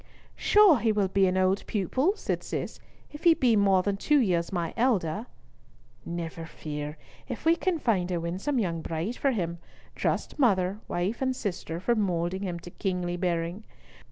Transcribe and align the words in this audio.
"Sure 0.35 0.79
he 0.79 0.91
will 0.91 1.09
be 1.09 1.27
an 1.27 1.37
old 1.37 1.63
pupil!" 1.67 2.13
said 2.15 2.41
Cis, 2.41 2.79
"if 3.11 3.23
he 3.23 3.35
be 3.35 3.55
more 3.55 3.83
than 3.83 3.97
two 3.97 4.17
years 4.17 4.51
my 4.51 4.73
elder." 4.75 5.27
"Never 6.07 6.43
fear, 6.47 6.97
if 7.29 7.45
we 7.45 7.55
can 7.55 7.77
find 7.77 8.09
a 8.09 8.19
winsome 8.19 8.57
young 8.57 8.81
bride 8.81 9.17
for 9.17 9.29
him, 9.29 9.59
trust 9.93 10.39
mother, 10.39 10.79
wife, 10.87 11.21
and 11.21 11.35
sister 11.35 11.79
for 11.79 11.93
moulding 11.93 12.41
him 12.41 12.57
to 12.61 12.71
kingly 12.71 13.15
bearing. 13.15 13.63